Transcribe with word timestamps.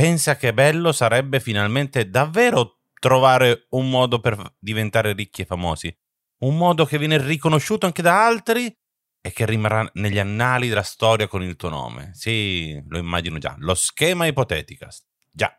Pensa 0.00 0.36
che 0.36 0.54
bello 0.54 0.92
sarebbe 0.92 1.40
finalmente 1.40 2.08
davvero 2.08 2.78
trovare 2.98 3.66
un 3.72 3.90
modo 3.90 4.18
per 4.18 4.54
diventare 4.58 5.12
ricchi 5.12 5.42
e 5.42 5.44
famosi. 5.44 5.94
Un 6.38 6.56
modo 6.56 6.86
che 6.86 6.96
viene 6.96 7.22
riconosciuto 7.22 7.84
anche 7.84 8.00
da 8.00 8.24
altri 8.24 8.74
e 9.20 9.30
che 9.30 9.44
rimarrà 9.44 9.86
negli 9.96 10.18
annali 10.18 10.68
della 10.68 10.82
storia 10.82 11.26
con 11.28 11.42
il 11.42 11.54
tuo 11.54 11.68
nome. 11.68 12.12
Sì, 12.14 12.82
lo 12.88 12.96
immagino 12.96 13.36
già. 13.36 13.54
Lo 13.58 13.74
schema 13.74 14.24
ipoteticast. 14.24 15.04
Già. 15.30 15.54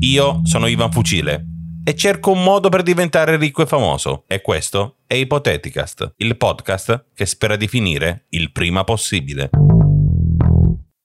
Io 0.00 0.40
sono 0.42 0.66
Ivan 0.66 0.90
Fucile 0.90 1.46
e 1.84 1.94
cerco 1.94 2.32
un 2.32 2.42
modo 2.42 2.68
per 2.68 2.82
diventare 2.82 3.36
ricco 3.36 3.62
e 3.62 3.66
famoso. 3.66 4.24
E 4.26 4.40
questo 4.40 4.96
è 5.10 5.14
Ipoteticast, 5.14 6.14
il 6.18 6.36
podcast 6.36 7.06
che 7.12 7.26
spera 7.26 7.56
di 7.56 7.66
finire 7.66 8.26
il 8.28 8.52
prima 8.52 8.84
possibile. 8.84 9.50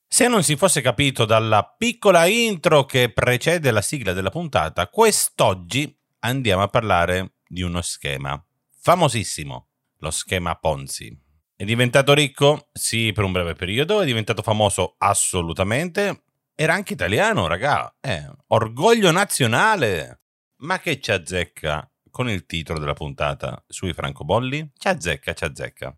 Se 0.06 0.28
non 0.28 0.44
si 0.44 0.54
fosse 0.54 0.80
capito 0.80 1.24
dalla 1.24 1.74
piccola 1.76 2.26
intro 2.26 2.84
che 2.84 3.10
precede 3.10 3.72
la 3.72 3.80
sigla 3.80 4.12
della 4.12 4.30
puntata, 4.30 4.86
quest'oggi 4.86 5.92
andiamo 6.20 6.62
a 6.62 6.68
parlare 6.68 7.38
di 7.48 7.62
uno 7.62 7.82
schema 7.82 8.40
famosissimo, 8.80 9.70
lo 9.98 10.10
schema 10.12 10.54
Ponzi. 10.54 11.12
È 11.56 11.64
diventato 11.64 12.14
ricco? 12.14 12.68
Sì, 12.72 13.10
per 13.12 13.24
un 13.24 13.32
breve 13.32 13.54
periodo. 13.54 14.02
È 14.02 14.04
diventato 14.04 14.42
famoso? 14.42 14.94
Assolutamente. 14.98 16.22
Era 16.54 16.74
anche 16.74 16.92
italiano, 16.92 17.48
raga. 17.48 17.92
Eh, 18.00 18.24
orgoglio 18.48 19.10
nazionale. 19.10 20.20
Ma 20.58 20.78
che 20.78 21.00
ci 21.00 21.10
azzecca 21.10 21.90
con 22.16 22.30
il 22.30 22.46
titolo 22.46 22.78
della 22.78 22.94
puntata 22.94 23.62
sui 23.68 23.92
francobolli? 23.92 24.70
Ci 24.74 24.88
azzecca, 24.88 25.34
ci 25.34 25.44
azzecca. 25.44 25.94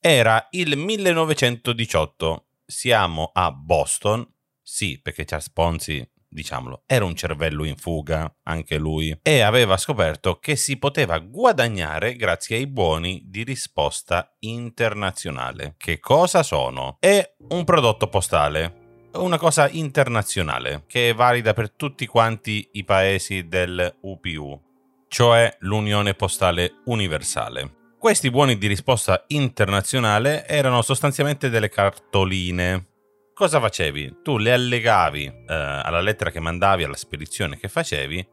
Era 0.00 0.48
il 0.52 0.78
1918. 0.78 2.46
Siamo 2.64 3.32
a 3.34 3.52
Boston. 3.52 4.26
Sì, 4.62 4.98
perché 4.98 5.26
Charles 5.26 5.50
Ponzi 5.50 6.10
diciamolo, 6.26 6.84
era 6.86 7.04
un 7.04 7.14
cervello 7.14 7.64
in 7.64 7.76
fuga, 7.76 8.34
anche 8.44 8.76
lui, 8.78 9.16
e 9.22 9.40
aveva 9.42 9.76
scoperto 9.76 10.38
che 10.38 10.56
si 10.56 10.78
poteva 10.78 11.18
guadagnare 11.18 12.16
grazie 12.16 12.56
ai 12.56 12.66
buoni 12.66 13.22
di 13.26 13.44
risposta 13.44 14.34
internazionale. 14.40 15.74
Che 15.76 16.00
cosa 16.00 16.42
sono? 16.42 16.96
È 16.98 17.36
un 17.50 17.62
prodotto 17.62 18.08
postale, 18.08 18.83
una 19.14 19.38
cosa 19.38 19.68
internazionale 19.68 20.84
che 20.86 21.10
è 21.10 21.14
valida 21.14 21.52
per 21.52 21.70
tutti 21.70 22.06
quanti 22.06 22.68
i 22.72 22.84
paesi 22.84 23.48
del 23.48 23.96
UPU, 24.00 24.60
cioè 25.08 25.56
l'Unione 25.60 26.14
Postale 26.14 26.80
Universale. 26.86 27.82
Questi 27.98 28.30
buoni 28.30 28.58
di 28.58 28.66
risposta 28.66 29.24
internazionale 29.28 30.46
erano 30.46 30.82
sostanzialmente 30.82 31.48
delle 31.48 31.68
cartoline 31.68 32.88
cosa 33.34 33.60
facevi? 33.60 34.18
Tu 34.22 34.38
le 34.38 34.52
allegavi 34.52 35.24
eh, 35.24 35.44
alla 35.46 36.00
lettera 36.00 36.30
che 36.30 36.40
mandavi, 36.40 36.84
alla 36.84 36.96
spedizione 36.96 37.58
che 37.58 37.68
facevi, 37.68 38.26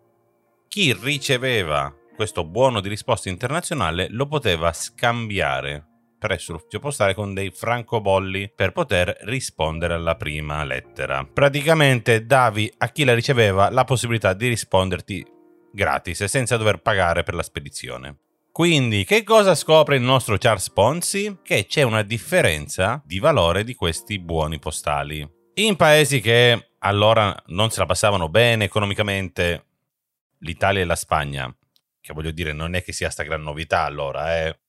chi 0.67 0.93
riceveva 0.93 1.93
questo 2.15 2.45
buono 2.45 2.79
di 2.79 2.87
risposta 2.87 3.27
internazionale 3.27 4.07
lo 4.11 4.27
poteva 4.27 4.71
scambiare 4.71 5.87
presso 6.21 6.51
l'ufficio 6.51 6.77
postale 6.77 7.15
con 7.15 7.33
dei 7.33 7.49
francobolli 7.49 8.51
per 8.55 8.73
poter 8.73 9.17
rispondere 9.21 9.95
alla 9.95 10.15
prima 10.15 10.63
lettera. 10.63 11.25
Praticamente 11.25 12.27
davi 12.27 12.71
a 12.77 12.89
chi 12.89 13.03
la 13.03 13.15
riceveva 13.15 13.71
la 13.71 13.85
possibilità 13.85 14.33
di 14.33 14.47
risponderti 14.47 15.25
gratis 15.73 16.25
senza 16.25 16.57
dover 16.57 16.77
pagare 16.77 17.23
per 17.23 17.33
la 17.33 17.41
spedizione. 17.41 18.17
Quindi, 18.51 19.03
che 19.03 19.23
cosa 19.23 19.55
scopre 19.55 19.95
il 19.95 20.03
nostro 20.03 20.37
Charles 20.37 20.69
Ponzi? 20.69 21.39
Che 21.41 21.65
c'è 21.65 21.81
una 21.81 22.03
differenza 22.03 23.01
di 23.03 23.17
valore 23.17 23.63
di 23.63 23.73
questi 23.73 24.19
buoni 24.19 24.59
postali. 24.59 25.27
In 25.55 25.75
paesi 25.75 26.21
che 26.21 26.73
allora 26.79 27.35
non 27.47 27.71
se 27.71 27.79
la 27.79 27.87
passavano 27.87 28.29
bene 28.29 28.65
economicamente, 28.65 29.65
l'Italia 30.39 30.81
e 30.81 30.85
la 30.85 30.95
Spagna, 30.95 31.51
che 31.99 32.13
voglio 32.13 32.31
dire 32.31 32.53
non 32.53 32.75
è 32.75 32.83
che 32.83 32.93
sia 32.93 33.09
sta 33.09 33.23
gran 33.23 33.41
novità 33.41 33.85
allora, 33.85 34.37
eh. 34.37 34.59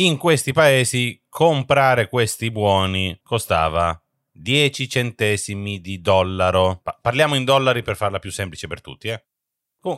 In 0.00 0.16
questi 0.16 0.52
paesi 0.52 1.20
comprare 1.28 2.08
questi 2.08 2.52
buoni 2.52 3.18
costava 3.20 4.00
10 4.30 4.88
centesimi 4.88 5.80
di 5.80 6.00
dollaro. 6.00 6.78
Pa- 6.84 6.96
parliamo 7.00 7.34
in 7.34 7.44
dollari 7.44 7.82
per 7.82 7.96
farla 7.96 8.20
più 8.20 8.30
semplice 8.30 8.68
per 8.68 8.80
tutti, 8.80 9.08
eh 9.08 9.24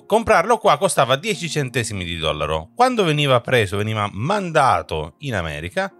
comprarlo 0.06 0.58
qua 0.58 0.78
costava 0.78 1.16
10 1.16 1.50
centesimi 1.50 2.04
di 2.04 2.16
dollaro. 2.16 2.70
Quando 2.74 3.04
veniva 3.04 3.40
preso, 3.40 3.76
veniva 3.76 4.08
mandato 4.12 5.16
in 5.18 5.34
America, 5.34 5.92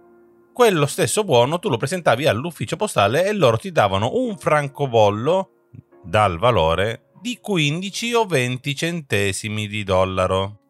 quello 0.51 0.87
stesso 0.87 1.23
buono 1.23 1.59
tu 1.59 1.69
lo 1.69 1.77
presentavi 1.77 2.25
all'ufficio 2.25 2.77
postale 2.77 3.25
e 3.25 3.33
loro 3.33 3.57
ti 3.57 3.71
davano 3.71 4.11
un 4.15 4.35
francobollo 4.37 5.67
dal 6.03 6.39
valore 6.39 7.11
di 7.21 7.37
15 7.39 8.13
o 8.15 8.25
20 8.25 8.75
centesimi 8.75 9.67
di 9.67 9.83
dollaro. 9.83 10.60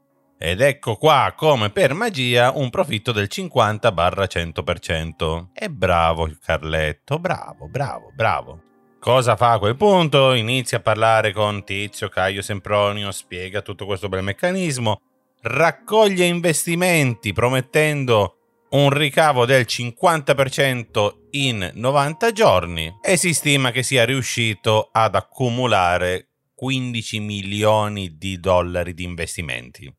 Ed 0.44 0.60
ecco 0.60 0.96
qua, 0.96 1.36
come 1.38 1.70
per 1.70 1.94
magia, 1.94 2.52
un 2.56 2.72
profitto 2.72 3.12
del 3.12 3.30
50-100%. 3.32 5.50
E 5.54 5.70
bravo 5.70 6.32
Carletto, 6.44 7.20
bravo, 7.20 7.68
bravo, 7.68 8.12
bravo. 8.16 8.60
Cosa 9.00 9.36
fa 9.36 9.52
a 9.52 9.60
quel 9.60 9.76
punto? 9.76 10.34
Inizia 10.34 10.80
a 10.80 10.82
parlare 10.82 11.32
con 11.32 11.64
Tizio, 11.64 12.10
Caio 12.10 12.42
Sempronio, 12.42 13.12
spiega 13.12 13.62
tutto 13.62 13.86
questo 13.86 14.10
bel 14.10 14.24
meccanismo, 14.24 15.00
raccoglie 15.42 16.26
investimenti 16.26 17.34
promettendo 17.34 18.38
un 18.72 18.90
ricavo 18.90 19.46
del 19.46 19.66
50% 19.68 21.18
in 21.32 21.70
90 21.72 22.32
giorni 22.32 22.92
e 23.00 23.16
si 23.16 23.36
stima 23.36 23.70
che 23.70 23.84
sia 23.84 24.06
riuscito 24.06 24.90
ad 24.92 25.14
accumulare 25.14 26.30
15 26.56 27.20
milioni 27.20 28.18
di 28.18 28.40
dollari 28.40 28.96
di 28.96 29.04
investimenti. 29.04 29.94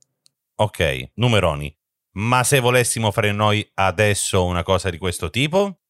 Ok, 0.63 1.11
numeroni. 1.15 1.77
Ma 2.19 2.45
se 2.45 2.61
volessimo 2.61 3.11
fare 3.11 3.33
noi 3.33 3.69
adesso 3.75 4.45
una 4.45 4.63
cosa 4.63 4.91
di 4.91 4.99
questo 4.99 5.29
tipo? 5.29 5.81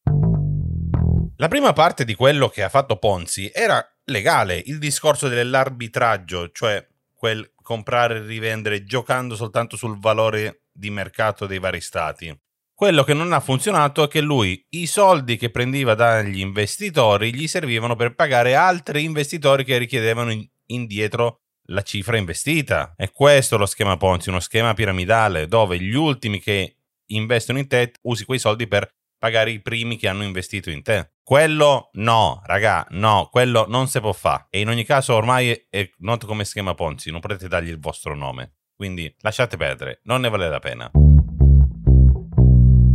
La 1.35 1.47
prima 1.47 1.73
parte 1.73 2.03
di 2.03 2.15
quello 2.15 2.49
che 2.49 2.63
ha 2.63 2.69
fatto 2.69 2.97
Ponzi 2.97 3.51
era 3.53 3.85
legale, 4.05 4.59
il 4.65 4.79
discorso 4.79 5.27
dell'arbitraggio, 5.27 6.49
cioè 6.51 6.83
quel 7.13 7.53
comprare 7.61 8.15
e 8.15 8.25
rivendere 8.25 8.83
giocando 8.83 9.35
soltanto 9.35 9.77
sul 9.77 9.99
valore 9.99 10.63
di 10.71 10.89
mercato 10.89 11.45
dei 11.45 11.59
vari 11.59 11.79
stati. 11.79 12.35
Quello 12.73 13.03
che 13.03 13.13
non 13.13 13.31
ha 13.31 13.39
funzionato 13.39 14.01
è 14.01 14.07
che 14.07 14.21
lui 14.21 14.65
i 14.69 14.87
soldi 14.87 15.37
che 15.37 15.51
prendeva 15.51 15.93
dagli 15.93 16.39
investitori 16.39 17.31
gli 17.31 17.47
servivano 17.47 17.95
per 17.95 18.15
pagare 18.15 18.55
altri 18.55 19.03
investitori 19.03 19.63
che 19.63 19.77
richiedevano 19.77 20.33
indietro 20.65 21.42
la 21.67 21.81
cifra 21.81 22.17
investita. 22.17 22.93
E 22.97 23.11
questo 23.11 23.55
è 23.55 23.57
lo 23.57 23.65
schema 23.65 23.97
Ponzi, 23.97 24.29
uno 24.29 24.39
schema 24.39 24.73
piramidale 24.73 25.47
dove 25.47 25.79
gli 25.79 25.95
ultimi 25.95 26.39
che 26.39 26.77
investono 27.07 27.59
in 27.59 27.67
te 27.67 27.93
usi 28.03 28.25
quei 28.25 28.39
soldi 28.39 28.67
per 28.67 28.89
pagare 29.17 29.51
i 29.51 29.61
primi 29.61 29.95
che 29.95 30.07
hanno 30.07 30.23
investito 30.23 30.69
in 30.69 30.83
te. 30.83 31.13
Quello 31.23 31.89
no, 31.93 32.41
raga, 32.43 32.85
no, 32.89 33.29
quello 33.31 33.65
non 33.69 33.87
si 33.87 34.01
può 34.01 34.11
fare. 34.11 34.47
E 34.49 34.59
in 34.59 34.67
ogni 34.67 34.83
caso 34.83 35.13
ormai 35.13 35.67
è 35.69 35.89
noto 35.99 36.27
come 36.27 36.43
schema 36.43 36.73
Ponzi, 36.73 37.09
non 37.09 37.21
potete 37.21 37.47
dargli 37.47 37.69
il 37.69 37.79
vostro 37.79 38.15
nome. 38.15 38.55
Quindi 38.75 39.13
lasciate 39.19 39.55
perdere, 39.55 40.01
non 40.03 40.19
ne 40.21 40.29
vale 40.29 40.49
la 40.49 40.59
pena. 40.59 40.91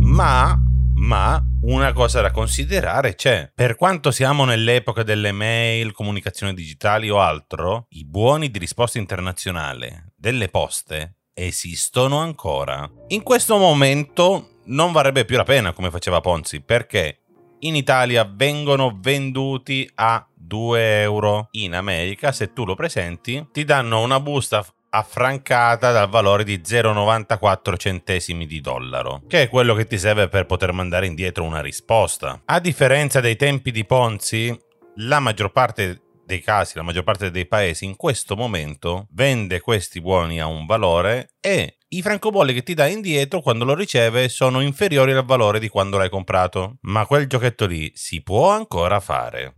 Ma, 0.01 0.59
ma, 0.99 1.41
una 1.61 1.93
cosa 1.93 2.21
da 2.21 2.31
considerare 2.31 3.15
c'è. 3.15 3.51
Per 3.55 3.75
quanto 3.75 4.11
siamo 4.11 4.45
nell'epoca 4.45 5.03
delle 5.03 5.31
mail, 5.31 5.91
comunicazioni 5.91 6.53
digitali 6.53 7.09
o 7.09 7.19
altro, 7.19 7.87
i 7.89 8.05
buoni 8.05 8.51
di 8.51 8.59
risposta 8.59 8.97
internazionale 8.97 10.11
delle 10.15 10.49
poste 10.49 11.15
esistono 11.33 12.19
ancora. 12.19 12.89
In 13.07 13.23
questo 13.23 13.57
momento 13.57 14.59
non 14.65 14.91
varrebbe 14.91 15.25
più 15.25 15.37
la 15.37 15.43
pena 15.43 15.71
come 15.73 15.89
faceva 15.89 16.19
Ponzi, 16.19 16.61
perché 16.61 17.21
in 17.59 17.75
Italia 17.75 18.29
vengono 18.29 18.97
venduti 18.99 19.89
a 19.95 20.25
2 20.33 21.01
euro. 21.01 21.47
In 21.51 21.75
America, 21.75 22.31
se 22.31 22.53
tu 22.53 22.65
lo 22.65 22.75
presenti, 22.75 23.47
ti 23.51 23.63
danno 23.63 24.01
una 24.01 24.19
busta 24.19 24.65
affrancata 24.89 25.91
dal 25.91 26.09
valore 26.09 26.43
di 26.43 26.57
0,94 26.57 27.77
centesimi 27.77 28.45
di 28.45 28.61
dollaro, 28.61 29.21
che 29.27 29.43
è 29.43 29.49
quello 29.49 29.73
che 29.73 29.85
ti 29.85 29.97
serve 29.97 30.27
per 30.27 30.45
poter 30.45 30.71
mandare 30.71 31.05
indietro 31.05 31.43
una 31.43 31.61
risposta. 31.61 32.41
A 32.45 32.59
differenza 32.59 33.19
dei 33.19 33.35
tempi 33.35 33.71
di 33.71 33.85
Ponzi, 33.85 34.57
la 34.95 35.19
maggior 35.19 35.51
parte 35.51 36.01
dei 36.25 36.41
casi, 36.41 36.73
la 36.75 36.83
maggior 36.83 37.03
parte 37.03 37.31
dei 37.31 37.47
paesi 37.47 37.85
in 37.85 37.95
questo 37.95 38.35
momento 38.35 39.07
vende 39.13 39.61
questi 39.61 39.99
buoni 39.99 40.39
a 40.39 40.45
un 40.45 40.67
valore 40.67 41.31
e 41.39 41.77
i 41.91 42.03
francobolli 42.03 42.53
che 42.53 42.61
ti 42.61 42.75
dà 42.75 42.85
indietro 42.85 43.41
quando 43.41 43.65
lo 43.65 43.73
riceve 43.73 44.29
sono 44.29 44.61
inferiori 44.61 45.11
al 45.11 45.25
valore 45.25 45.59
di 45.59 45.69
quando 45.69 45.97
l'hai 45.97 46.09
comprato. 46.09 46.77
Ma 46.81 47.07
quel 47.07 47.25
giochetto 47.25 47.65
lì 47.65 47.91
si 47.95 48.21
può 48.21 48.51
ancora 48.51 48.99
fare. 48.99 49.53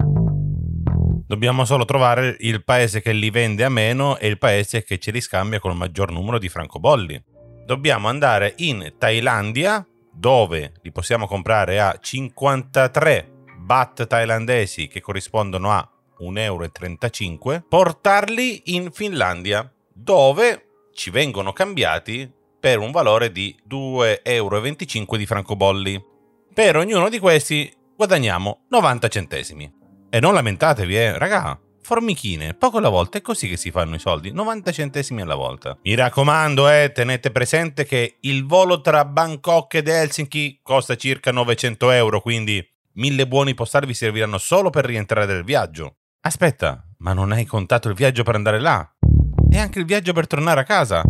Dobbiamo 1.31 1.63
solo 1.63 1.85
trovare 1.85 2.35
il 2.41 2.61
paese 2.61 3.01
che 3.01 3.13
li 3.13 3.29
vende 3.29 3.63
a 3.63 3.69
meno 3.69 4.17
e 4.17 4.27
il 4.27 4.37
paese 4.37 4.83
che 4.83 4.97
ce 4.97 5.11
li 5.11 5.21
scambia 5.21 5.61
con 5.61 5.71
il 5.71 5.77
maggior 5.77 6.11
numero 6.11 6.37
di 6.37 6.49
francobolli. 6.49 7.23
Dobbiamo 7.65 8.09
andare 8.09 8.55
in 8.57 8.95
Thailandia, 8.97 9.87
dove 10.11 10.73
li 10.81 10.91
possiamo 10.91 11.27
comprare 11.27 11.79
a 11.79 11.97
53 11.97 13.31
baht 13.59 14.07
thailandesi 14.07 14.89
che 14.89 14.99
corrispondono 14.99 15.71
a 15.71 15.89
1,35 16.19 16.37
euro, 16.37 17.65
portarli 17.69 18.63
in 18.75 18.91
Finlandia, 18.91 19.71
dove 19.93 20.65
ci 20.93 21.11
vengono 21.11 21.53
cambiati 21.53 22.29
per 22.59 22.79
un 22.79 22.91
valore 22.91 23.31
di 23.31 23.55
2,25 23.69 24.19
euro 24.23 24.59
di 25.15 25.25
francobolli. 25.25 26.05
Per 26.53 26.75
ognuno 26.75 27.07
di 27.07 27.19
questi 27.19 27.73
guadagniamo 27.95 28.65
90 28.67 29.07
centesimi. 29.07 29.79
E 30.13 30.19
non 30.19 30.33
lamentatevi, 30.33 30.97
eh, 30.97 31.17
raga, 31.17 31.57
formichine, 31.81 32.53
poco 32.53 32.79
alla 32.79 32.89
volta, 32.89 33.17
è 33.17 33.21
così 33.21 33.47
che 33.47 33.55
si 33.55 33.71
fanno 33.71 33.95
i 33.95 33.99
soldi, 33.99 34.33
90 34.33 34.73
centesimi 34.73 35.21
alla 35.21 35.35
volta. 35.35 35.77
Mi 35.83 35.95
raccomando, 35.95 36.69
eh, 36.69 36.91
tenete 36.93 37.31
presente 37.31 37.85
che 37.85 38.17
il 38.19 38.45
volo 38.45 38.81
tra 38.81 39.05
Bangkok 39.05 39.73
ed 39.75 39.87
Helsinki 39.87 40.59
costa 40.61 40.97
circa 40.97 41.31
900 41.31 41.91
euro, 41.91 42.19
quindi 42.19 42.61
mille 42.95 43.25
buoni 43.25 43.53
postali 43.53 43.85
vi 43.85 43.93
serviranno 43.93 44.37
solo 44.37 44.69
per 44.69 44.83
rientrare 44.83 45.25
del 45.25 45.45
viaggio. 45.45 45.95
Aspetta, 46.23 46.85
ma 46.97 47.13
non 47.13 47.31
hai 47.31 47.45
contato 47.45 47.87
il 47.87 47.95
viaggio 47.95 48.23
per 48.23 48.35
andare 48.35 48.59
là? 48.59 48.85
E 49.49 49.57
anche 49.57 49.79
il 49.79 49.85
viaggio 49.85 50.11
per 50.11 50.27
tornare 50.27 50.59
a 50.59 50.65
casa? 50.65 51.03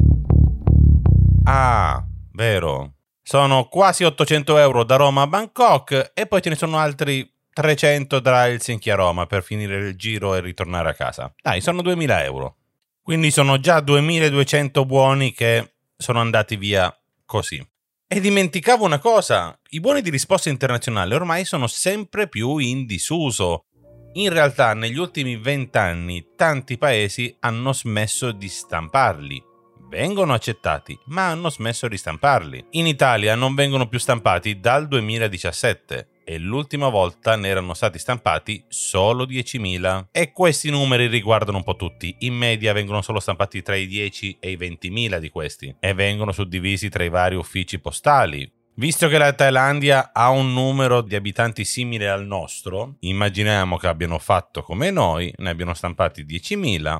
Ah, 1.45 2.05
vero. 2.33 2.97
Sono 3.23 3.63
quasi 3.63 4.03
800 4.03 4.59
euro 4.59 4.83
da 4.83 4.95
Roma 4.97 5.23
a 5.23 5.27
Bangkok 5.27 6.11
e 6.13 6.27
poi 6.27 6.41
ce 6.43 6.49
ne 6.49 6.55
sono 6.55 6.77
altri 6.77 7.27
300 7.53 8.19
da 8.19 8.47
Helsinki 8.47 8.89
a 8.89 8.95
Roma 8.95 9.25
per 9.25 9.43
finire 9.43 9.77
il 9.77 9.95
giro 9.95 10.35
e 10.35 10.41
ritornare 10.41 10.89
a 10.89 10.93
casa. 10.93 11.33
Dai, 11.41 11.61
sono 11.61 11.81
2000 11.81 12.23
euro. 12.23 12.55
Quindi 13.01 13.31
sono 13.31 13.59
già 13.59 13.79
2200 13.79 14.85
buoni 14.85 15.33
che 15.33 15.73
sono 15.97 16.19
andati 16.19 16.55
via 16.55 16.95
così. 17.25 17.65
E 18.07 18.19
dimenticavo 18.19 18.83
una 18.83 18.99
cosa, 18.99 19.57
i 19.69 19.79
buoni 19.79 20.01
di 20.01 20.09
risposta 20.09 20.49
internazionale 20.49 21.15
ormai 21.15 21.45
sono 21.45 21.67
sempre 21.67 22.27
più 22.27 22.57
in 22.57 22.85
disuso. 22.85 23.65
In 24.13 24.29
realtà 24.33 24.73
negli 24.73 24.97
ultimi 24.97 25.37
vent'anni 25.37 26.31
tanti 26.35 26.77
paesi 26.77 27.33
hanno 27.39 27.71
smesso 27.71 28.31
di 28.33 28.49
stamparli. 28.49 29.41
Vengono 29.89 30.33
accettati, 30.33 30.97
ma 31.05 31.29
hanno 31.29 31.49
smesso 31.49 31.87
di 31.87 31.97
stamparli. 31.97 32.65
In 32.71 32.87
Italia 32.87 33.35
non 33.35 33.55
vengono 33.55 33.87
più 33.87 33.99
stampati 33.99 34.59
dal 34.59 34.87
2017 34.87 36.20
e 36.31 36.37
l'ultima 36.37 36.87
volta 36.87 37.35
ne 37.35 37.49
erano 37.49 37.73
stati 37.73 37.99
stampati 37.99 38.63
solo 38.69 39.25
10.000. 39.25 40.05
E 40.11 40.31
questi 40.31 40.69
numeri 40.69 41.07
riguardano 41.07 41.57
un 41.57 41.63
po' 41.63 41.75
tutti. 41.75 42.15
In 42.19 42.35
media 42.35 42.71
vengono 42.71 43.01
solo 43.01 43.19
stampati 43.19 43.61
tra 43.61 43.75
i 43.75 43.85
10 43.85 44.37
e 44.39 44.51
i 44.51 44.55
20.000 44.55 45.17
di 45.17 45.29
questi 45.29 45.75
e 45.77 45.93
vengono 45.93 46.31
suddivisi 46.31 46.87
tra 46.87 47.03
i 47.03 47.09
vari 47.09 47.35
uffici 47.35 47.79
postali. 47.79 48.49
Visto 48.75 49.09
che 49.09 49.17
la 49.17 49.33
Thailandia 49.33 50.11
ha 50.13 50.29
un 50.29 50.53
numero 50.53 51.01
di 51.01 51.15
abitanti 51.15 51.65
simile 51.65 52.07
al 52.07 52.25
nostro, 52.25 52.95
immaginiamo 52.99 53.75
che 53.75 53.87
abbiano 53.87 54.17
fatto 54.17 54.61
come 54.63 54.89
noi, 54.89 55.33
ne 55.35 55.49
abbiano 55.49 55.73
stampati 55.73 56.23
10.000. 56.23 56.97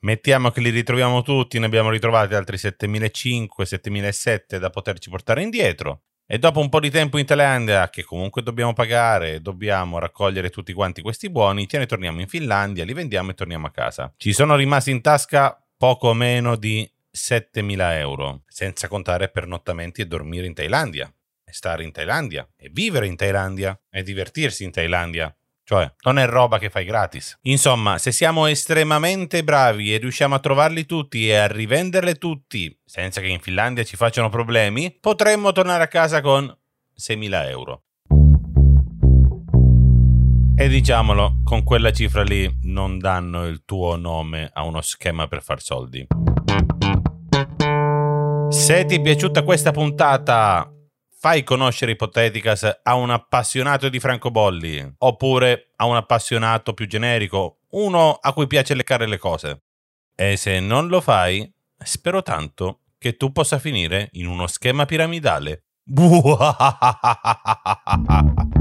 Mettiamo 0.00 0.50
che 0.50 0.60
li 0.60 0.70
ritroviamo 0.70 1.22
tutti, 1.22 1.60
ne 1.60 1.66
abbiamo 1.66 1.90
ritrovati 1.90 2.34
altri 2.34 2.56
7.500, 2.56 3.46
7.700 3.62 4.56
da 4.56 4.70
poterci 4.70 5.08
portare 5.08 5.42
indietro. 5.42 6.00
E 6.26 6.38
dopo 6.38 6.60
un 6.60 6.68
po' 6.68 6.80
di 6.80 6.90
tempo 6.90 7.18
in 7.18 7.26
Thailandia, 7.26 7.90
che 7.90 8.04
comunque 8.04 8.42
dobbiamo 8.42 8.72
pagare, 8.72 9.42
dobbiamo 9.42 9.98
raccogliere 9.98 10.50
tutti 10.50 10.72
quanti 10.72 11.02
questi 11.02 11.28
buoni, 11.28 11.68
ce 11.68 11.78
ne 11.78 11.86
torniamo 11.86 12.20
in 12.20 12.28
Finlandia, 12.28 12.84
li 12.84 12.94
vendiamo 12.94 13.32
e 13.32 13.34
torniamo 13.34 13.66
a 13.66 13.70
casa. 13.70 14.12
Ci 14.16 14.32
sono 14.32 14.56
rimasti 14.56 14.90
in 14.90 15.02
tasca 15.02 15.62
poco 15.76 16.14
meno 16.14 16.56
di 16.56 16.90
7.000 17.12 17.98
euro, 17.98 18.42
senza 18.46 18.88
contare 18.88 19.28
pernottamenti 19.28 20.00
e 20.00 20.06
dormire 20.06 20.46
in 20.46 20.54
Thailandia, 20.54 21.12
e 21.44 21.52
stare 21.52 21.84
in 21.84 21.92
Thailandia, 21.92 22.48
e 22.56 22.70
vivere 22.72 23.06
in 23.06 23.16
Thailandia, 23.16 23.78
e 23.90 24.02
divertirsi 24.02 24.64
in 24.64 24.70
Thailandia. 24.70 25.34
Cioè, 25.64 25.94
non 26.04 26.18
è 26.18 26.26
roba 26.26 26.58
che 26.58 26.70
fai 26.70 26.84
gratis. 26.84 27.38
Insomma, 27.42 27.98
se 27.98 28.10
siamo 28.12 28.46
estremamente 28.46 29.44
bravi 29.44 29.94
e 29.94 29.98
riusciamo 29.98 30.34
a 30.34 30.40
trovarli 30.40 30.86
tutti 30.86 31.28
e 31.28 31.36
a 31.36 31.46
rivenderli 31.46 32.18
tutti 32.18 32.76
senza 32.84 33.20
che 33.20 33.28
in 33.28 33.40
Finlandia 33.40 33.84
ci 33.84 33.96
facciano 33.96 34.28
problemi, 34.28 34.96
potremmo 35.00 35.52
tornare 35.52 35.84
a 35.84 35.88
casa 35.88 36.20
con 36.20 36.44
6.000 36.98 37.48
euro. 37.48 37.84
E 40.54 40.68
diciamolo, 40.68 41.38
con 41.42 41.64
quella 41.64 41.92
cifra 41.92 42.22
lì 42.22 42.58
non 42.62 42.98
danno 42.98 43.46
il 43.46 43.64
tuo 43.64 43.96
nome 43.96 44.50
a 44.52 44.64
uno 44.64 44.80
schema 44.80 45.26
per 45.26 45.42
far 45.42 45.60
soldi. 45.60 46.06
Se 48.50 48.84
ti 48.84 48.96
è 48.96 49.00
piaciuta 49.00 49.42
questa 49.42 49.70
puntata, 49.70 50.71
fai 51.22 51.44
conoscere 51.44 51.92
Ipoteticas 51.92 52.80
a 52.82 52.96
un 52.96 53.10
appassionato 53.10 53.88
di 53.88 54.00
francobolli 54.00 54.94
oppure 54.98 55.70
a 55.76 55.86
un 55.86 55.94
appassionato 55.94 56.74
più 56.74 56.88
generico, 56.88 57.58
uno 57.74 58.18
a 58.20 58.32
cui 58.32 58.48
piace 58.48 58.74
leccare 58.74 59.06
le 59.06 59.18
cose. 59.18 59.62
E 60.16 60.36
se 60.36 60.58
non 60.58 60.88
lo 60.88 61.00
fai, 61.00 61.48
spero 61.78 62.22
tanto 62.22 62.80
che 62.98 63.16
tu 63.16 63.30
possa 63.30 63.60
finire 63.60 64.08
in 64.14 64.26
uno 64.26 64.48
schema 64.48 64.84
piramidale. 64.84 65.66